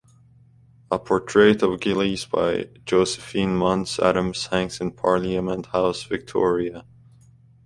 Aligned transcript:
A 0.89 0.97
portrait 0.97 1.61
of 1.61 1.79
Gillies 1.79 2.25
by 2.25 2.67
Josephine 2.87 3.55
Muntz-Adams 3.55 4.47
hangs 4.47 4.81
in 4.81 4.93
Parliament 4.93 5.67
House 5.67 6.05
Victoria. 6.05 6.87